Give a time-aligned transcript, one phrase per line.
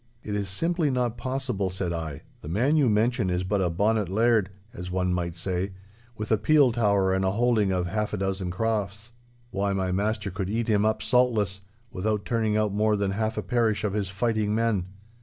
[0.23, 4.09] 'It is simply not possible,' said I; 'the man you mention is but a bonnet
[4.09, 5.73] laird, as one might say,
[6.17, 9.11] with a peel tower and a holding of half a dozen crofts.
[9.51, 11.61] Why, my master could eat him up saltless,
[11.91, 14.87] without turning out more than half a parish of his fighting men.